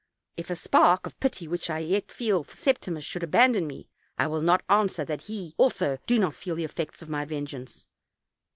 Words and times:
If 0.35 0.49
a 0.49 0.55
spark 0.55 1.05
of 1.05 1.19
pity 1.19 1.47
which 1.47 1.69
I 1.69 1.77
yet 1.77 2.11
feel 2.11 2.43
for 2.43 2.55
Septimus 2.57 3.03
should 3.03 3.21
abandon 3.21 3.67
me, 3.67 3.87
I 4.17 4.25
will 4.25 4.41
not 4.41 4.63
answer 4.67 5.05
that 5.05 5.21
he 5.29 5.53
also 5.59 5.99
do 6.07 6.17
not 6.17 6.33
feel 6.33 6.55
the 6.55 6.63
effects 6.63 7.03
of 7.03 7.09
my 7.09 7.23
vengeance. 7.23 7.85